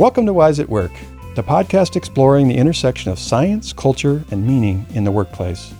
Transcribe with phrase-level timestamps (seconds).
[0.00, 0.92] Welcome to Wise at Work,
[1.34, 5.74] the podcast exploring the intersection of science, culture, and meaning in the workplace.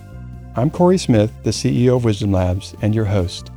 [0.55, 3.49] I'm Corey Smith, the CEO of Wisdom Labs, and your host.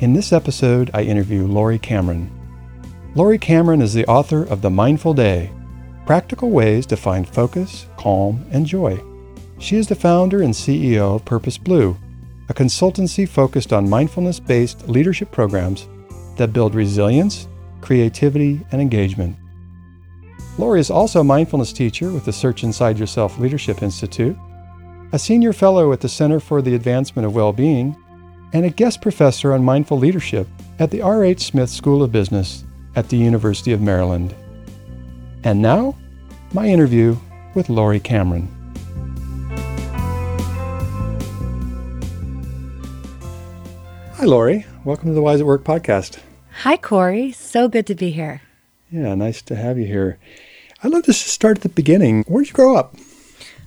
[0.00, 2.28] In this episode, I interview Laurie Cameron.
[3.14, 5.52] Laurie Cameron is the author of The Mindful Day
[6.06, 9.00] Practical Ways to Find Focus, Calm, and Joy.
[9.60, 11.96] She is the founder and CEO of Purpose Blue,
[12.48, 15.86] a consultancy focused on mindfulness based leadership programs
[16.34, 17.46] that build resilience,
[17.80, 19.36] creativity, and engagement.
[20.58, 24.36] Laurie is also a mindfulness teacher with the Search Inside Yourself Leadership Institute,
[25.12, 27.96] a senior fellow at the Center for the Advancement of Well-Being,
[28.52, 30.48] and a guest professor on mindful leadership
[30.80, 31.42] at the R.H.
[31.42, 32.64] Smith School of Business
[32.96, 34.34] at the University of Maryland.
[35.44, 35.96] And now,
[36.52, 37.16] my interview
[37.54, 38.48] with Laurie Cameron.
[44.14, 44.66] Hi, Laurie.
[44.82, 46.18] Welcome to the Wise at Work podcast.
[46.62, 47.30] Hi, Corey.
[47.30, 48.42] So good to be here.
[48.90, 50.18] Yeah, nice to have you here.
[50.82, 52.24] I'd love to start at the beginning.
[52.28, 52.94] Where did you grow up?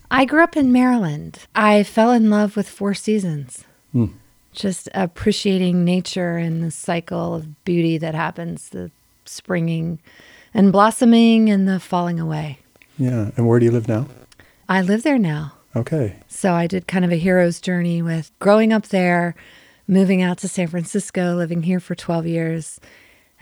[0.09, 1.39] I grew up in Maryland.
[1.55, 3.65] I fell in love with Four Seasons.
[3.91, 4.07] Hmm.
[4.53, 8.91] Just appreciating nature and the cycle of beauty that happens the
[9.25, 9.99] springing
[10.53, 12.59] and blossoming and the falling away.
[12.97, 13.31] Yeah.
[13.35, 14.07] And where do you live now?
[14.67, 15.53] I live there now.
[15.75, 16.17] Okay.
[16.27, 19.35] So I did kind of a hero's journey with growing up there,
[19.87, 22.79] moving out to San Francisco, living here for 12 years,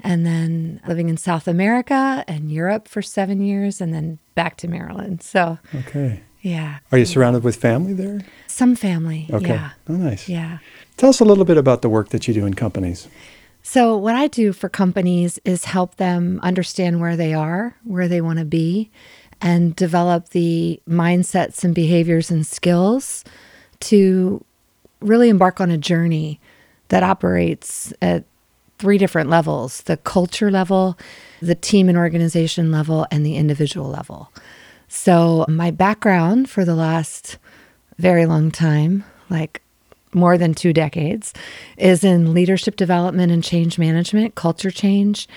[0.03, 4.67] and then living in South America and Europe for seven years, and then back to
[4.67, 5.21] Maryland.
[5.21, 6.21] So, okay.
[6.41, 6.79] Yeah.
[6.91, 8.21] Are you surrounded with family there?
[8.47, 9.27] Some family.
[9.31, 9.49] Okay.
[9.49, 9.71] Yeah.
[9.89, 10.29] Oh, nice.
[10.29, 10.59] Yeah.
[10.97, 13.07] Tell us a little bit about the work that you do in companies.
[13.61, 18.21] So, what I do for companies is help them understand where they are, where they
[18.21, 18.89] want to be,
[19.41, 23.23] and develop the mindsets and behaviors and skills
[23.81, 24.43] to
[25.01, 26.39] really embark on a journey
[26.89, 28.25] that operates at
[28.79, 30.97] three different levels the culture level,
[31.41, 34.31] the team and organization level, and the individual level.
[34.87, 37.37] So, my background for the last
[37.97, 39.61] very long time, like
[40.13, 41.33] more than two decades,
[41.77, 45.27] is in leadership development and change management, culture change.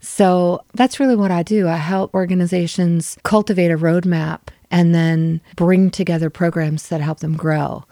[0.00, 1.68] So that's really what I do.
[1.68, 7.84] I help organizations cultivate a roadmap and then bring together programs that help them grow.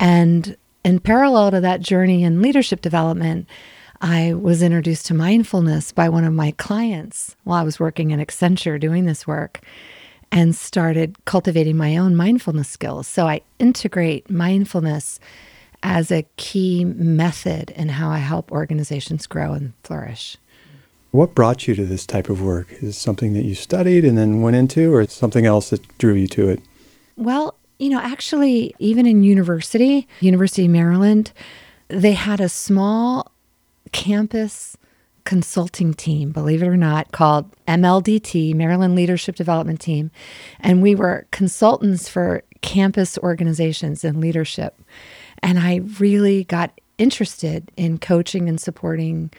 [0.00, 3.46] And in parallel to that journey in leadership development,
[4.04, 8.18] I was introduced to mindfulness by one of my clients while I was working at
[8.18, 9.62] Accenture doing this work
[10.30, 13.06] and started cultivating my own mindfulness skills.
[13.06, 15.20] So I integrate mindfulness
[15.82, 20.36] as a key method in how I help organizations grow and flourish.
[21.10, 22.74] What brought you to this type of work?
[22.74, 26.12] Is it something that you studied and then went into, or something else that drew
[26.12, 26.60] you to it?
[27.16, 31.32] Well, you know, actually, even in university, University of Maryland,
[31.88, 33.30] they had a small
[33.94, 34.76] campus
[35.24, 40.10] consulting team, believe it or not, called MLDT, Maryland Leadership Development Team.
[40.60, 44.78] And we were consultants for campus organizations and leadership.
[45.42, 49.30] And I really got interested in coaching and supporting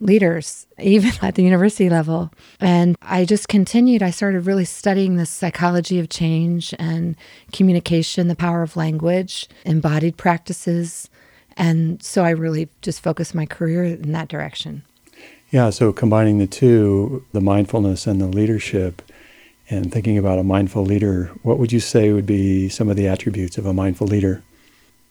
[0.00, 2.32] leaders, even at the university level.
[2.60, 4.02] And I just continued.
[4.02, 7.14] I started really studying the psychology of change and
[7.52, 11.10] communication, the power of language, embodied practices.
[11.58, 14.82] And so I really just focused my career in that direction.
[15.50, 19.02] Yeah, so combining the two, the mindfulness and the leadership,
[19.70, 23.06] and thinking about a mindful leader, what would you say would be some of the
[23.06, 24.42] attributes of a mindful leader?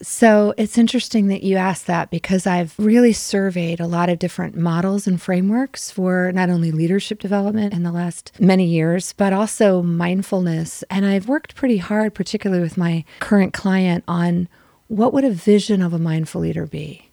[0.01, 4.55] So it's interesting that you asked that because I've really surveyed a lot of different
[4.55, 9.81] models and frameworks for not only leadership development in the last many years, but also
[9.81, 10.83] mindfulness.
[10.91, 14.47] And I've worked pretty hard, particularly with my current client, on
[14.87, 17.09] what would a vision of a mindful leader be.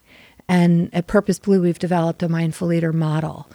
[0.48, 3.48] And at Purpose Blue, we've developed a mindful leader model.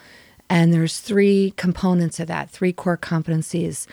[0.49, 3.85] And there's three components of that, three core competencies.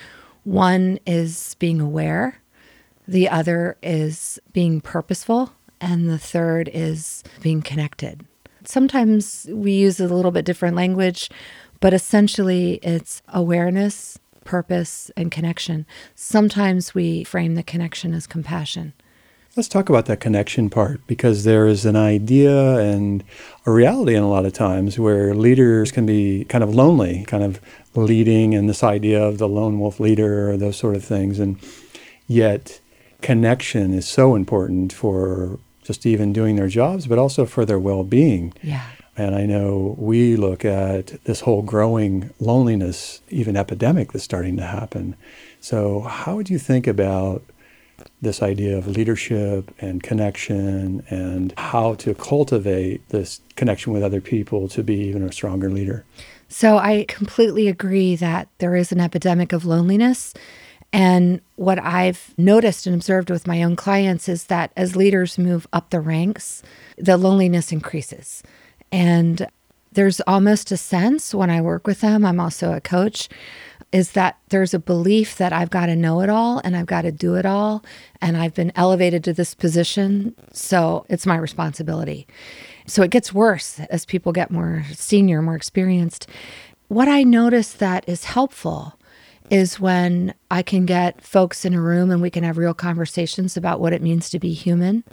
[0.44, 2.40] One is being aware
[3.08, 5.52] the other is being purposeful.
[5.80, 8.26] And the third is being connected.
[8.64, 11.30] Sometimes we use a little bit different language,
[11.80, 15.86] but essentially it's awareness, purpose, and connection.
[16.14, 18.94] Sometimes we frame the connection as compassion.
[19.56, 23.24] Let's talk about that connection part because there is an idea and
[23.64, 27.42] a reality in a lot of times where leaders can be kind of lonely, kind
[27.42, 27.58] of
[27.94, 31.38] leading, and this idea of the lone wolf leader or those sort of things.
[31.38, 31.58] And
[32.28, 32.80] yet,
[33.22, 38.04] connection is so important for just even doing their jobs, but also for their well
[38.04, 38.52] being.
[38.62, 38.84] Yeah.
[39.16, 44.66] And I know we look at this whole growing loneliness, even epidemic that's starting to
[44.66, 45.16] happen.
[45.62, 47.42] So, how would you think about
[48.22, 54.68] this idea of leadership and connection and how to cultivate this connection with other people
[54.68, 56.04] to be even a stronger leader?
[56.48, 60.32] So I completely agree that there is an epidemic of loneliness.
[60.92, 65.66] And what I've noticed and observed with my own clients is that as leaders move
[65.72, 66.62] up the ranks,
[66.96, 68.42] the loneliness increases.
[68.92, 69.46] And
[69.92, 73.28] there's almost a sense when I work with them, I'm also a coach,
[73.92, 77.02] is that there's a belief that I've got to know it all and I've got
[77.02, 77.84] to do it all.
[78.20, 80.34] And I've been elevated to this position.
[80.52, 82.26] So it's my responsibility.
[82.86, 86.28] So it gets worse as people get more senior, more experienced.
[86.88, 88.98] What I notice that is helpful
[89.50, 93.56] is when I can get folks in a room and we can have real conversations
[93.56, 95.04] about what it means to be human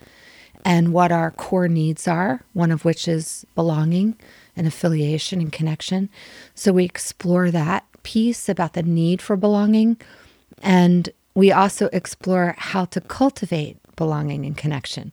[0.65, 4.17] and what our core needs are, one of which is belonging
[4.55, 6.09] and affiliation and connection.
[6.55, 9.97] So we explore that piece about the need for belonging.
[10.61, 15.11] And we also explore how to cultivate belonging and connection.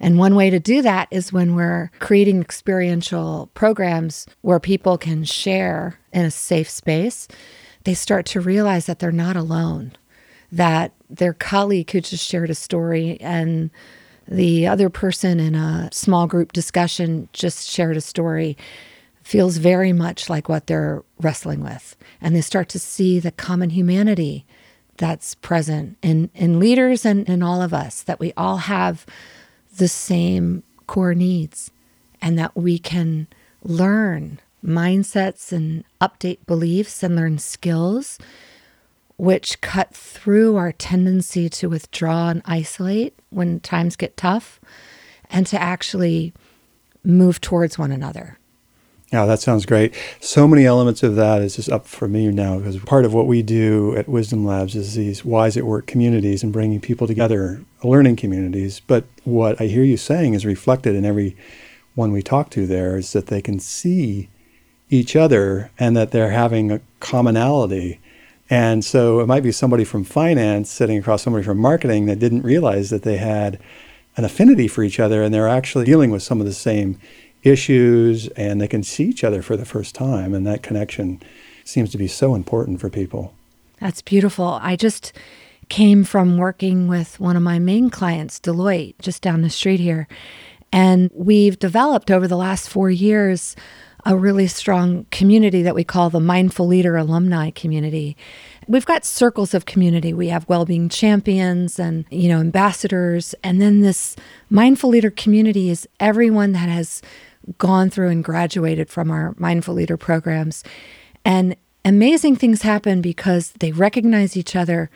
[0.00, 5.22] And one way to do that is when we're creating experiential programs where people can
[5.22, 7.28] share in a safe space,
[7.84, 9.92] they start to realize that they're not alone,
[10.50, 13.70] that their colleague who just shared a story and
[14.26, 18.56] the other person in a small group discussion just shared a story
[19.32, 21.96] feels very much like what they're wrestling with.
[22.20, 24.44] And they start to see the common humanity
[24.98, 29.06] that's present in, in leaders and in all of us, that we all have
[29.78, 31.70] the same core needs
[32.20, 33.26] and that we can
[33.62, 38.18] learn mindsets and update beliefs and learn skills
[39.16, 44.60] which cut through our tendency to withdraw and isolate when times get tough
[45.30, 46.34] and to actually
[47.02, 48.36] move towards one another.
[49.12, 49.94] Yeah, that sounds great.
[50.20, 53.26] So many elements of that is just up for me now because part of what
[53.26, 57.62] we do at Wisdom Labs is these Wise at Work communities and bringing people together,
[57.84, 58.80] learning communities.
[58.80, 61.36] But what I hear you saying is reflected in every
[61.94, 64.30] one we talk to there is that they can see
[64.88, 68.00] each other and that they're having a commonality.
[68.48, 72.42] And so it might be somebody from finance sitting across somebody from marketing that didn't
[72.42, 73.58] realize that they had
[74.16, 76.98] an affinity for each other and they're actually dealing with some of the same
[77.42, 80.34] issues and they can see each other for the first time.
[80.34, 81.22] And that connection
[81.64, 83.34] seems to be so important for people.
[83.80, 84.58] That's beautiful.
[84.62, 85.12] I just
[85.68, 90.06] came from working with one of my main clients, Deloitte, just down the street here.
[90.72, 93.56] And we've developed over the last four years
[94.04, 98.16] a really strong community that we call the Mindful Leader Alumni Community.
[98.66, 100.12] We've got circles of community.
[100.12, 104.16] We have well-being champions and, you know, ambassadors, and then this
[104.50, 107.00] Mindful Leader community is everyone that has
[107.58, 110.64] gone through and graduated from our Mindful Leader programs.
[111.24, 114.90] And amazing things happen because they recognize each other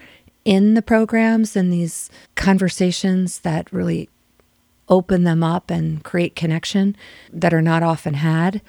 [0.45, 4.09] in the programs and these conversations that really
[4.89, 6.97] open them up and create connection
[7.33, 8.63] that are not often had.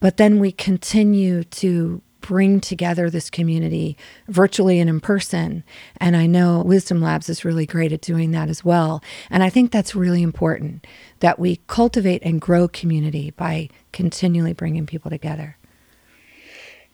[0.00, 3.98] But then we continue to bring together this community
[4.28, 5.62] virtually and in person.
[5.98, 9.04] And I know Wisdom Labs is really great at doing that as well.
[9.28, 10.86] And I think that's really important
[11.20, 15.58] that we cultivate and grow community by continually bringing people together.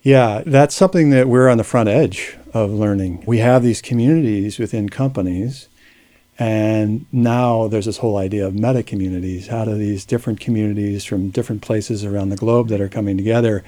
[0.03, 3.23] Yeah, that's something that we're on the front edge of learning.
[3.25, 5.69] We have these communities within companies.
[6.41, 9.46] And now there's this whole idea of meta communities.
[9.46, 13.63] How do these different communities from different places around the globe that are coming together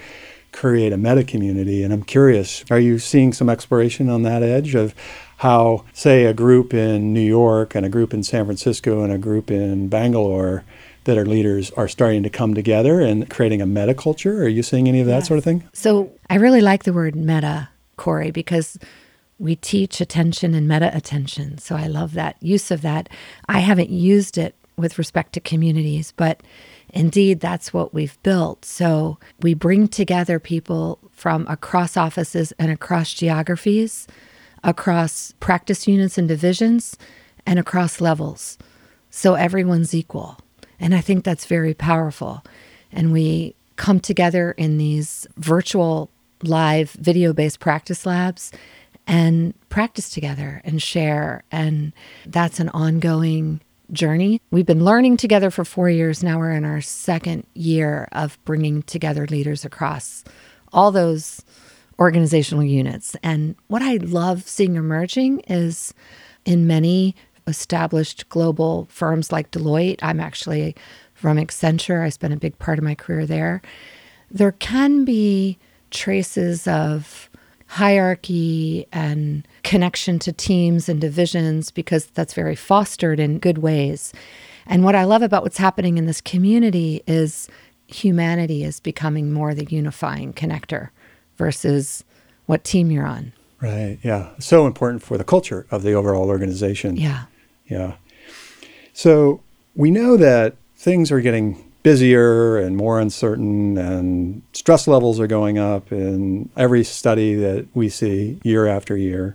[0.53, 1.83] create a meta community.
[1.83, 4.95] And I'm curious, are you seeing some exploration on that edge of
[5.39, 9.19] how, say, a group in New York and a group in San Francisco and a
[9.19, 10.65] group in Bangalore
[11.05, 14.43] that are leaders are starting to come together and creating a meta culture?
[14.45, 15.29] Are you seeing any of that yes.
[15.29, 15.69] sort of thing?
[15.73, 18.79] So I really like the word meta, Corey, because
[19.39, 21.59] we teach attention and meta attention.
[21.59, 23.09] So I love that use of that.
[23.49, 26.41] I haven't used it with respect to communities, but
[26.93, 28.65] Indeed, that's what we've built.
[28.65, 34.07] So we bring together people from across offices and across geographies,
[34.63, 36.97] across practice units and divisions,
[37.47, 38.59] and across levels.
[39.11, 40.39] So everyone's equal.
[40.79, 42.45] And I think that's very powerful.
[42.91, 46.11] And we come together in these virtual,
[46.43, 48.53] live, video based practice labs
[49.07, 51.43] and practice together and share.
[51.51, 51.93] And
[52.27, 53.61] that's an ongoing
[53.93, 54.41] journey.
[54.51, 56.23] We've been learning together for four years.
[56.23, 60.25] Now we're in our second year of bringing together leaders across
[60.73, 61.43] all those
[61.99, 63.17] organizational units.
[63.23, 65.95] And what I love seeing emerging is
[66.45, 67.15] in many
[67.47, 70.75] established global firms like Deloitte, I'm actually
[71.15, 73.63] from Accenture, I spent a big part of my career there.
[74.31, 75.59] There can be
[75.91, 77.29] traces of
[77.73, 84.13] hierarchy and connection to teams and divisions because that's very fostered in good ways.
[84.67, 87.49] And what I love about what's happening in this community is
[87.87, 90.91] humanity is becoming more the unifying connector
[91.39, 92.05] versus
[92.45, 93.33] what team you're on.
[93.63, 93.99] Right.
[94.03, 94.33] Yeah.
[94.39, 96.99] So important for the culture of the overall organization.
[96.99, 97.25] Yeah.
[97.67, 97.95] Yeah.
[98.93, 99.41] So
[99.75, 105.59] we know that things are getting busier and more uncertain, and stress levels are going
[105.59, 109.35] up in every study that we see year after year.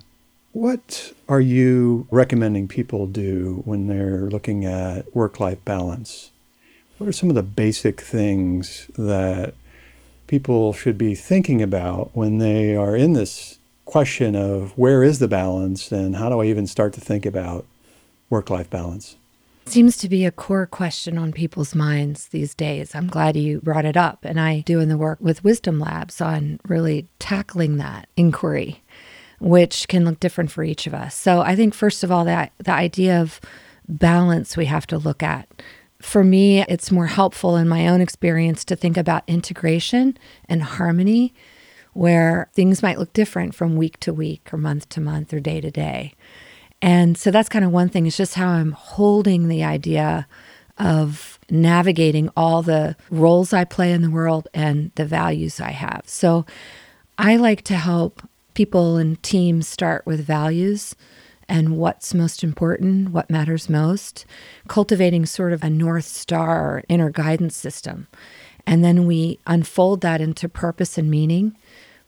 [0.54, 6.32] What are you recommending people do when they're looking at work life balance?
[6.98, 9.54] What are some of the basic things that
[10.26, 15.28] people should be thinking about when they are in this question of where is the
[15.28, 17.66] balance and how do I even start to think about
[18.30, 19.16] work life balance?
[19.68, 22.96] Seems to be a core question on people's minds these days.
[22.96, 24.20] I'm glad you brought it up.
[24.24, 28.82] And I do in the work with Wisdom Labs on really tackling that inquiry,
[29.40, 31.14] which can look different for each of us.
[31.16, 33.42] So I think, first of all, that the idea of
[33.90, 35.48] balance we have to look at.
[36.02, 41.34] For me, it's more helpful in my own experience to think about integration and harmony,
[41.94, 45.60] where things might look different from week to week or month to month or day
[45.60, 46.14] to day.
[46.82, 48.06] And so that's kind of one thing.
[48.06, 50.28] It's just how I'm holding the idea
[50.78, 56.04] of navigating all the roles I play in the world and the values I have.
[56.06, 56.46] So
[57.18, 58.22] I like to help
[58.54, 60.96] people and teams start with values
[61.50, 64.26] and what's most important, what matters most,
[64.68, 68.08] cultivating sort of a North Star inner guidance system.
[68.66, 71.56] And then we unfold that into purpose and meaning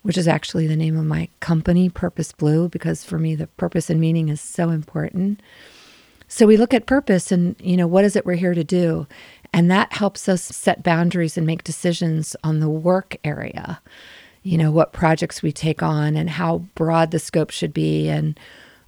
[0.10, 3.92] which is actually the name of my company, Purpose Blue, because for me, the purpose
[3.92, 5.40] and meaning is so important.
[6.28, 9.06] So we look at purpose and, you know, what is it we're here to do?
[9.54, 13.82] And that helps us set boundaries and make decisions on the work area.
[14.42, 18.10] You know, what projects we take on and how broad the scope should be.
[18.10, 18.40] And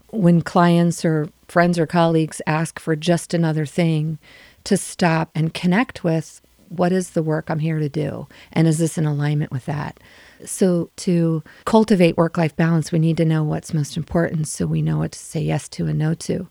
[0.09, 4.17] when clients or friends or colleagues ask for just another thing,
[4.63, 8.27] to stop and connect with what is the work I'm here to do?
[8.51, 9.99] And is this in alignment with that?
[10.45, 14.81] So, to cultivate work life balance, we need to know what's most important so we
[14.81, 16.47] know what to say yes to and no to.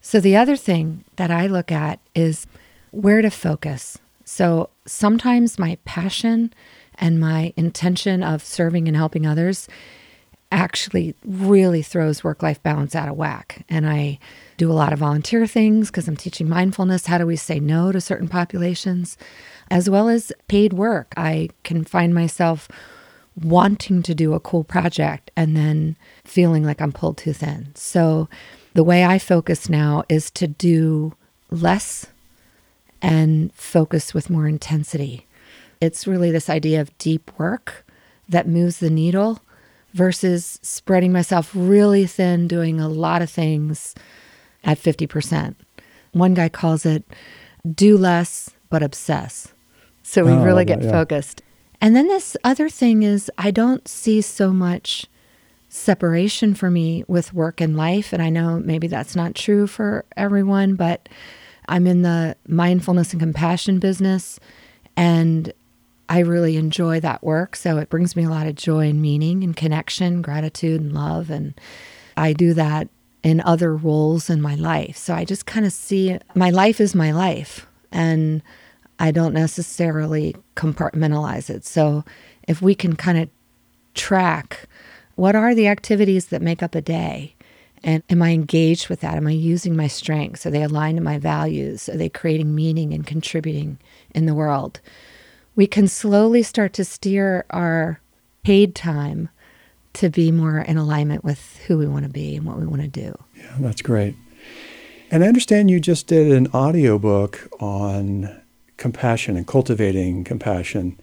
[0.00, 2.46] So, the other thing that I look at is
[2.90, 3.98] where to focus.
[4.24, 6.52] So, sometimes my passion
[6.94, 9.68] and my intention of serving and helping others
[10.52, 13.64] actually really throws work life balance out of whack.
[13.68, 14.18] And I
[14.56, 17.06] do a lot of volunteer things because I'm teaching mindfulness.
[17.06, 19.16] How do we say no to certain populations?
[19.70, 21.14] As well as paid work.
[21.16, 22.68] I can find myself
[23.42, 27.72] wanting to do a cool project and then feeling like I'm pulled too thin.
[27.74, 28.28] So
[28.74, 31.14] the way I focus now is to do
[31.50, 32.06] less
[33.02, 35.26] and focus with more intensity.
[35.80, 37.86] It's really this idea of deep work
[38.28, 39.40] that moves the needle
[39.94, 43.94] versus spreading myself really thin, doing a lot of things
[44.62, 45.54] at 50%.
[46.12, 47.04] One guy calls it
[47.74, 49.52] do less, but obsess.
[50.02, 50.90] So we oh, really get yeah.
[50.90, 51.42] focused.
[51.80, 55.06] And then this other thing is, I don't see so much
[55.68, 58.12] separation for me with work and life.
[58.12, 61.08] And I know maybe that's not true for everyone, but
[61.68, 64.40] I'm in the mindfulness and compassion business.
[64.96, 65.52] And
[66.08, 67.54] I really enjoy that work.
[67.54, 71.30] So it brings me a lot of joy and meaning and connection, gratitude and love.
[71.30, 71.54] And
[72.16, 72.88] I do that
[73.22, 74.96] in other roles in my life.
[74.96, 77.66] So I just kind of see my life is my life.
[77.92, 78.42] And
[79.00, 81.64] I don't necessarily compartmentalize it.
[81.64, 82.04] So
[82.46, 83.28] if we can kind of
[83.94, 84.68] track
[85.20, 87.34] what are the activities that make up a day?
[87.84, 89.18] And am I engaged with that?
[89.18, 90.46] Am I using my strengths?
[90.46, 91.90] Are they aligned to my values?
[91.90, 93.76] Are they creating meaning and contributing
[94.14, 94.80] in the world?
[95.56, 98.00] We can slowly start to steer our
[98.44, 99.28] paid time
[99.92, 102.80] to be more in alignment with who we want to be and what we want
[102.80, 103.14] to do.
[103.36, 104.14] Yeah, that's great.
[105.10, 108.40] And I understand you just did an audiobook on
[108.80, 110.98] compassion and cultivating compassion.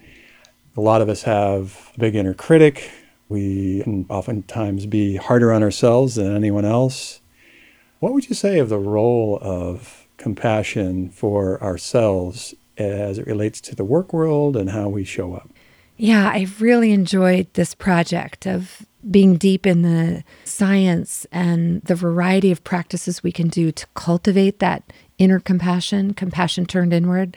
[0.76, 2.92] A lot of us have a big inner critic.
[3.30, 7.22] We can oftentimes be harder on ourselves than anyone else.
[8.00, 13.76] What would you say of the role of compassion for ourselves as it relates to
[13.76, 15.50] the work world and how we show up?
[15.98, 22.52] Yeah, I've really enjoyed this project of being deep in the science and the variety
[22.52, 27.36] of practices we can do to cultivate that inner compassion, compassion turned inward.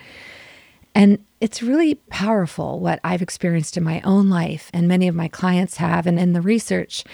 [0.94, 5.28] And it's really powerful what I've experienced in my own life, and many of my
[5.28, 7.04] clients have, and in the research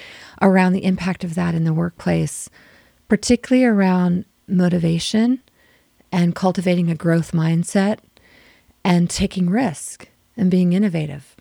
[0.43, 2.49] around the impact of that in the workplace,
[3.09, 5.43] particularly around motivation
[6.11, 7.99] and cultivating a growth mindset
[8.83, 11.37] and taking risk and being innovative.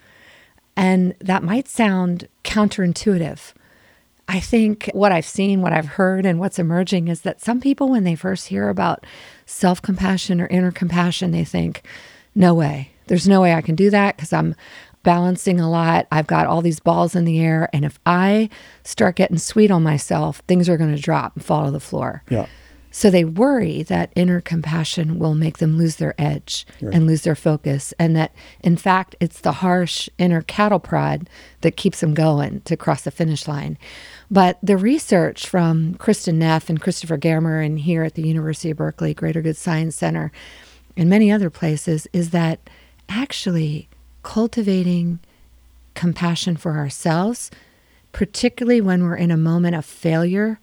[0.75, 3.53] And that might sound counterintuitive.
[4.27, 7.89] I think what I've seen, what I've heard, and what's emerging is that some people,
[7.89, 9.05] when they first hear about
[9.45, 11.83] self compassion or inner compassion, they think,
[12.33, 14.55] no way, There's no way I can do that because I'm
[15.03, 16.07] balancing a lot.
[16.11, 17.69] I've got all these balls in the air.
[17.71, 18.49] And if I
[18.83, 22.23] start getting sweet on myself, things are going to drop and fall to the floor.
[22.29, 22.47] Yeah.
[22.89, 26.95] So they worry that inner compassion will make them lose their edge Right.
[26.95, 27.93] and lose their focus.
[27.99, 31.29] And that, in fact, it's the harsh inner cattle prod
[31.61, 33.77] that keeps them going to cross the finish line.
[34.29, 38.77] But the research from Kristin Neff and Christopher Germer and here at the University of
[38.77, 40.31] Berkeley Greater Good Science Center
[40.97, 42.59] and many other places is that
[43.09, 43.87] actually
[44.23, 45.19] cultivating
[45.93, 47.51] compassion for ourselves,
[48.11, 50.59] particularly when we're in a moment of failure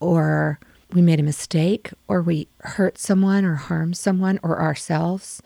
[0.00, 0.58] or
[0.92, 5.42] we made a mistake or we hurt someone or harm someone or ourselves.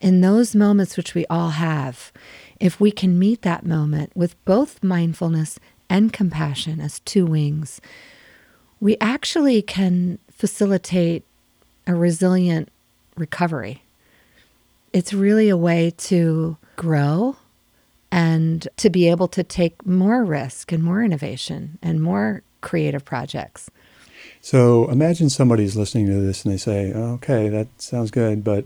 [0.00, 2.12] In those moments, which we all have,
[2.58, 5.58] if we can meet that moment with both mindfulness
[5.90, 7.80] and compassion as two wings,
[8.80, 11.24] we actually can facilitate
[11.86, 12.70] a resilient
[13.16, 13.82] recovery.
[14.92, 17.36] It's really a way to grow
[18.10, 23.70] and to be able to take more risk and more innovation and more creative projects.
[24.40, 28.64] So imagine somebody's listening to this and they say, okay, that sounds good, but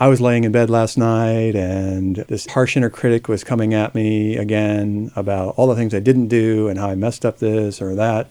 [0.00, 3.96] I was laying in bed last night and this harsh inner critic was coming at
[3.96, 7.82] me again about all the things I didn't do and how I messed up this
[7.82, 8.30] or that.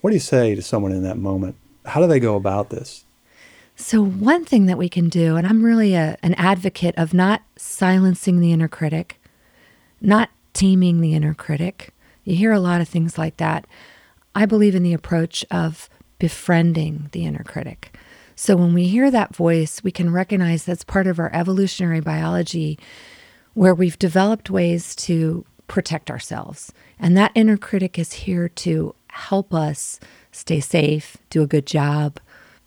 [0.00, 1.56] What do you say to someone in that moment?
[1.84, 3.04] How do they go about this?
[3.76, 7.42] So, one thing that we can do, and I'm really a, an advocate of not
[7.56, 9.20] silencing the inner critic,
[10.00, 11.92] not taming the inner critic.
[12.22, 13.66] You hear a lot of things like that.
[14.34, 17.94] I believe in the approach of befriending the inner critic.
[18.36, 22.78] So, when we hear that voice, we can recognize that's part of our evolutionary biology
[23.54, 26.72] where we've developed ways to protect ourselves.
[26.98, 30.00] And that inner critic is here to help us
[30.32, 32.18] stay safe, do a good job,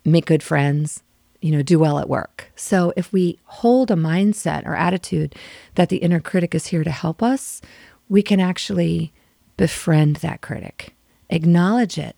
[0.04, 1.02] make good friends,
[1.40, 2.50] you know, do well at work.
[2.56, 5.34] So if we hold a mindset or attitude
[5.74, 7.60] that the inner critic is here to help us,
[8.08, 9.12] we can actually
[9.56, 10.94] befriend that critic,
[11.30, 12.16] acknowledge it.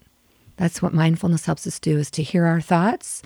[0.61, 3.23] That's what mindfulness helps us do is to hear our thoughts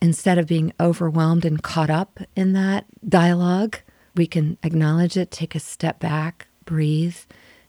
[0.00, 3.80] instead of being overwhelmed and caught up in that dialogue.
[4.16, 7.18] We can acknowledge it, take a step back, breathe,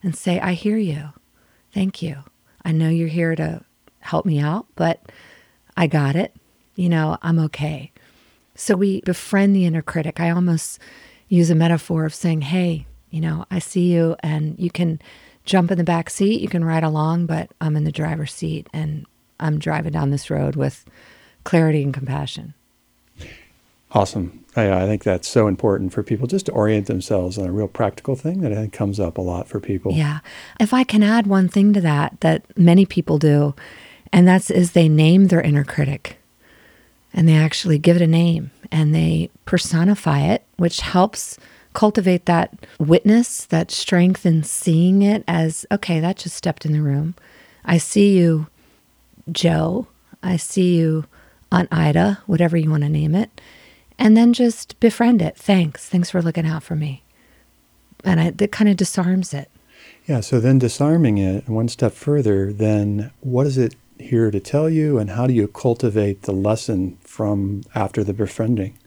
[0.02, 1.10] and say, I hear you.
[1.74, 2.20] Thank you.
[2.64, 3.66] I know you're here to
[4.00, 5.12] help me out, but
[5.76, 6.34] I got it.
[6.76, 7.92] You know, I'm okay.
[8.56, 10.22] So we befriend the inner critic.
[10.22, 10.80] I almost
[11.28, 15.02] use a metaphor of saying, Hey, you know, I see you and you can
[15.50, 18.68] jump in the back seat, you can ride along, but I'm in the driver's seat
[18.72, 19.06] and
[19.40, 20.86] I'm driving down this road with
[21.44, 22.54] clarity and compassion.
[23.92, 24.46] Awesome.
[24.56, 27.68] I, I think that's so important for people just to orient themselves on a real
[27.68, 29.94] practical thing that I think comes up a lot for people.
[29.94, 30.20] Yeah.
[30.60, 33.56] If I can add one thing to that that many people do,
[34.14, 36.18] and that's is they name their inner critic.
[37.12, 41.40] And they actually give it a name and they personify it, which helps
[41.74, 46.82] cultivate that witness, that strength in seeing it as okay, that just stepped in the
[46.82, 47.16] room.
[47.66, 48.48] I see you,
[49.32, 49.88] Joe.
[50.24, 51.06] I see you,
[51.52, 53.42] Aunt Ida, whatever you want to name it.
[53.98, 55.38] And then just befriend it.
[55.38, 55.88] Thanks.
[55.88, 57.04] Thanks for looking out for me.
[58.04, 59.50] And I, that kind of disarms it.
[60.08, 64.70] Yeah, so then disarming it one step further, then what is it here to tell
[64.70, 68.79] you, and how do you cultivate the lesson from after the befriending?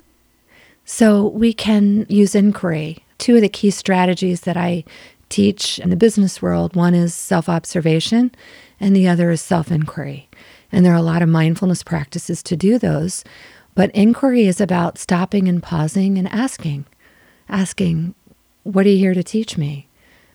[0.85, 3.05] So we can use inquiry.
[3.18, 4.85] Two of the key strategies that I
[5.29, 8.33] teach in the business world one is self observation,
[8.81, 10.29] and the other is self inquiry.
[10.71, 13.25] And there are a lot of mindfulness practices to do those.
[13.75, 16.87] But inquiry is about stopping and pausing and asking,
[17.49, 18.14] asking,
[18.64, 19.88] What are you here to teach me?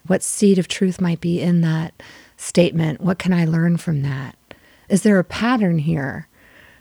[0.07, 2.01] What seed of truth might be in that
[2.37, 3.01] statement?
[3.01, 4.35] What can I learn from that?
[4.89, 6.27] Is there a pattern here?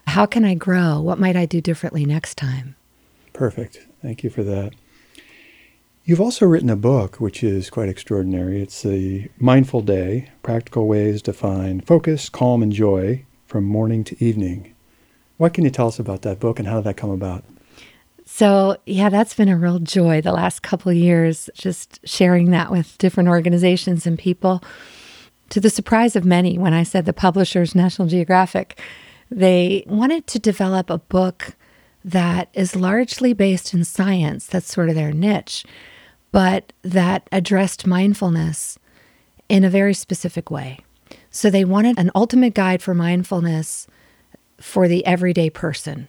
[0.06, 1.00] How can I grow?
[1.00, 2.76] What might I do differently next time?
[3.36, 3.86] Perfect.
[4.00, 4.72] Thank you for that.
[6.06, 8.62] You've also written a book which is quite extraordinary.
[8.62, 14.24] It's the Mindful Day Practical Ways to Find Focus, Calm, and Joy from Morning to
[14.24, 14.74] Evening.
[15.36, 17.44] What can you tell us about that book and how did that come about?
[18.24, 22.96] So, yeah, that's been a real joy the last couple years, just sharing that with
[22.96, 24.64] different organizations and people.
[25.50, 28.80] To the surprise of many, when I said the publishers, National Geographic,
[29.30, 31.54] they wanted to develop a book
[32.06, 35.64] that is largely based in science, that's sort of their niche,
[36.30, 38.78] but that addressed mindfulness
[39.48, 40.78] in a very specific way.
[41.32, 43.88] So they wanted an ultimate guide for mindfulness
[44.58, 46.06] for the everyday person.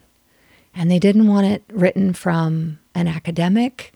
[0.76, 3.92] And they didn't want it written from an academic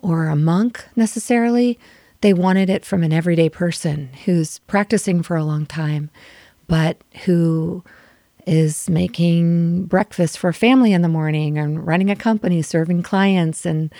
[0.00, 1.78] or a monk necessarily.
[2.22, 6.08] They wanted it from an everyday person who's practicing for a long time,
[6.66, 7.84] but who
[8.46, 13.64] is making breakfast for a family in the morning and running a company, serving clients,
[13.64, 13.92] and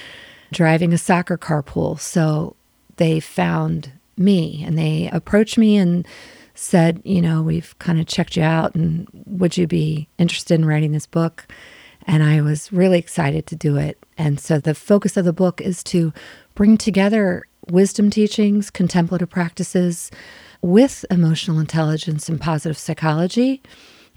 [0.52, 1.98] driving a soccer carpool.
[1.98, 2.57] So
[2.96, 6.07] they found me and they approached me and
[6.55, 10.66] said, you know, we've kind of checked you out and would you be interested in
[10.66, 11.46] writing this book?
[12.07, 13.98] And I was really excited to do it.
[14.18, 16.12] And so the focus of the book is to
[16.55, 20.11] bring together wisdom teachings, contemplative practices
[20.61, 23.62] with emotional intelligence and positive psychology,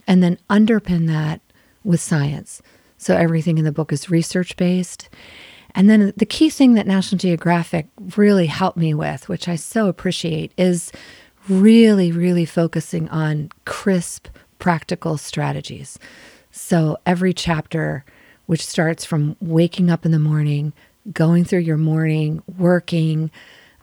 [0.08, 1.42] and then underpin that
[1.84, 2.62] with science.
[2.98, 5.10] So everything in the book is research based.
[5.76, 9.88] And then the key thing that National Geographic really helped me with, which I so
[9.88, 10.92] appreciate, is
[11.50, 16.00] really, really focusing on crisp, practical strategies.
[16.52, 18.06] So every chapter,
[18.46, 20.72] which starts from waking up in the morning,
[21.12, 23.30] going through your morning, working,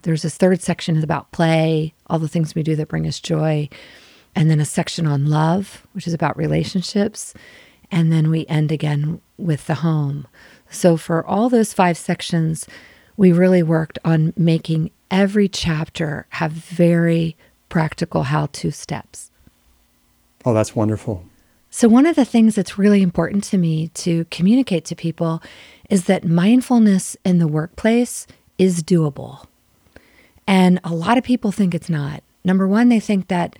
[0.01, 3.69] there's this third section about play, all the things we do that bring us joy.
[4.35, 7.33] And then a section on love, which is about relationships.
[7.91, 10.27] And then we end again with the home.
[10.69, 12.67] So for all those five sections,
[13.15, 17.37] we really worked on making every chapter have very
[17.69, 19.29] practical how to steps.
[20.45, 21.23] Oh, that's wonderful.
[21.69, 25.41] So, one of the things that's really important to me to communicate to people
[25.89, 28.27] is that mindfulness in the workplace
[28.59, 29.45] is doable.
[30.45, 32.21] And a lot of people think it's not.
[32.43, 33.57] Number one, they think that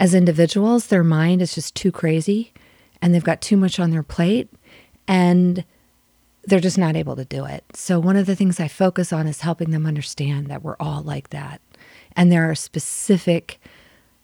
[0.00, 2.52] as individuals, their mind is just too crazy
[3.00, 4.48] and they've got too much on their plate
[5.06, 5.64] and
[6.44, 7.64] they're just not able to do it.
[7.74, 11.02] So, one of the things I focus on is helping them understand that we're all
[11.02, 11.60] like that.
[12.16, 13.60] And there are specific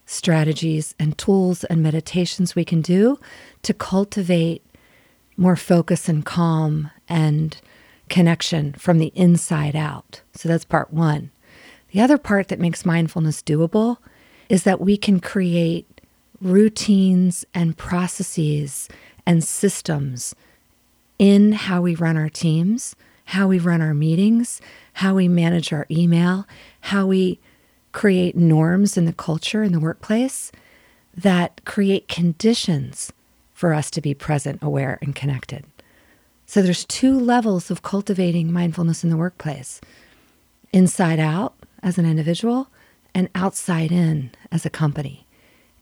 [0.07, 3.19] strategies and tools and meditations we can do
[3.63, 4.65] to cultivate
[5.37, 7.57] more focus and calm and
[8.09, 10.21] connection from the inside out.
[10.35, 11.31] So that's part one.
[11.93, 13.99] The other part that makes mindfulness doable
[14.51, 15.87] is that we can create
[16.43, 18.89] routines and processes
[19.25, 20.35] and systems
[21.19, 24.61] in how we run our teams, how we run our meetings,
[24.95, 26.47] how we manage our email,
[26.81, 27.39] how we
[27.93, 30.51] create norms in the culture in the workplace
[31.17, 33.13] that create conditions
[33.55, 35.65] for us to be present, aware, and connected.
[36.47, 39.81] So there's two levels of cultivating mindfulness in the workplace
[40.73, 42.69] inside out as an individual
[43.14, 45.27] and outside in as a company.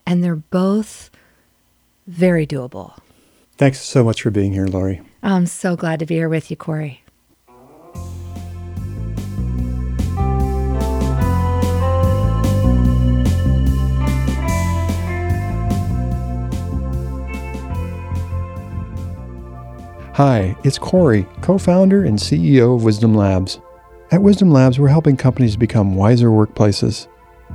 [0.07, 1.11] And they're both
[2.07, 2.99] very doable.
[3.57, 5.03] Thanks so much for being here, Laurie.
[5.23, 7.03] I'm so glad to be here with you, Corey.
[20.19, 23.61] Hi, it's Corey, co founder and CEO of Wisdom Labs.
[24.11, 27.07] At Wisdom Labs, we're helping companies become wiser workplaces.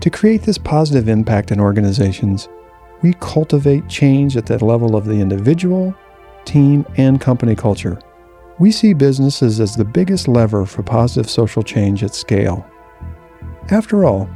[0.03, 2.49] To create this positive impact in organizations,
[3.01, 5.95] we cultivate change at the level of the individual,
[6.43, 7.97] team, and company culture.
[8.59, 12.65] We see businesses as the biggest lever for positive social change at scale.
[13.71, 14.29] After all,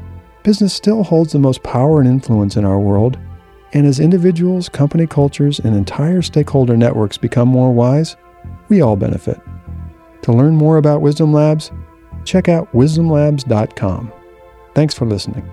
[0.43, 3.19] business still holds the most power and influence in our world
[3.73, 8.15] and as individuals, company cultures, and entire stakeholder networks become more wise,
[8.69, 9.37] we all benefit.
[10.21, 11.71] To learn more about Wisdom Labs,
[12.23, 14.13] check out wisdomlabs.com.
[14.73, 15.45] Thanks for listening.